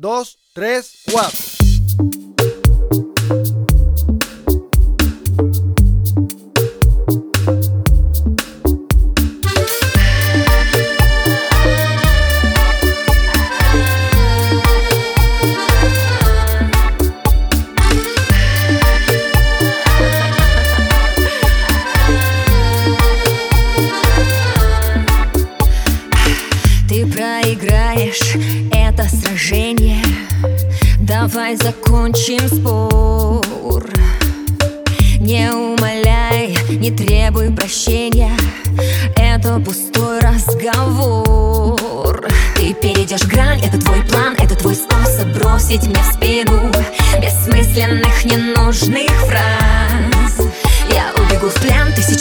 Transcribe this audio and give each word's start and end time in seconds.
2, 0.00 0.24
3, 0.54 0.82
4. 1.12 1.49
Ты 26.90 27.06
проиграешь 27.06 28.34
это 28.72 29.06
сражение. 29.08 30.02
Давай 30.98 31.54
закончим 31.54 32.48
спор. 32.48 33.88
Не 35.20 35.52
умоляй, 35.52 36.58
не 36.68 36.90
требуй 36.90 37.52
прощения. 37.52 38.36
Это 39.14 39.60
пустой 39.60 40.18
разговор. 40.18 42.26
Ты 42.56 42.74
перейдешь 42.74 43.22
грань, 43.22 43.64
это 43.64 43.80
твой 43.80 44.02
план 44.02 44.34
Это 44.36 44.56
твой 44.56 44.74
способ 44.74 45.28
бросить 45.28 45.86
мне 45.86 46.02
в 46.02 46.12
спину. 46.12 46.72
Бессмысленных, 47.22 48.24
ненужных 48.24 49.12
фраз. 49.28 50.48
Я 50.90 51.12
убегу 51.22 51.50
в 51.50 51.54
плен 51.60 51.94
стен 52.02 52.19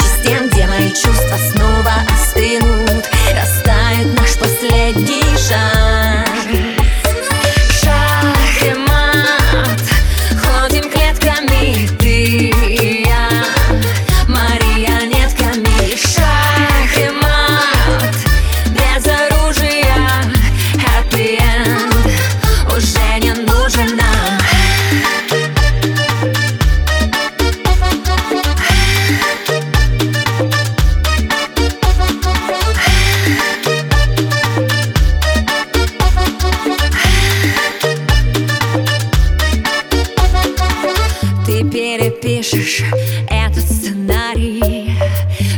перепишешь 41.79 42.83
этот 43.29 43.63
сценарий. 43.63 44.91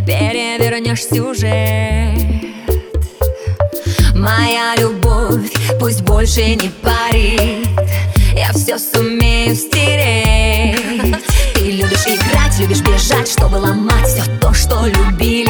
Перевернешь 0.06 1.04
сюжет. 1.04 2.16
Моя 4.14 4.76
любовь 4.78 5.52
пусть 5.80 6.02
больше 6.02 6.56
не 6.56 6.70
парит. 6.84 7.68
Я 8.36 8.54
все 8.54 8.78
сумею 8.78 9.56
стереть. 9.56 11.16
Ты 11.56 11.72
любишь 11.72 12.06
играть, 12.06 12.58
любишь 12.60 12.82
бежать 12.82 13.28
Чтобы 13.30 13.58
ломать 13.58 14.08
все 14.08 14.24
то, 14.40 14.54
что 14.54 14.86
любили 14.86 15.41